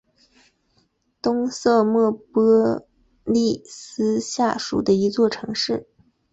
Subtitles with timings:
[1.21, 2.87] 东瑟莫波
[3.23, 5.85] 利斯下属的一座城市。